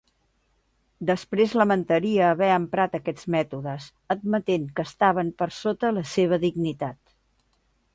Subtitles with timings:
[1.09, 7.19] Després lamentaria haver emprat aquests mètodes, admetent que estaven per sota la seva dignitat.